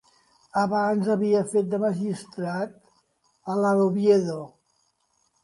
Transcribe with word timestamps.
Abans 0.61 1.09
havia 1.15 1.43
fet 1.51 1.69
de 1.73 1.79
magistrat 1.83 2.73
a 3.53 3.59
la 3.61 3.75
d'Oviedo. 3.83 4.41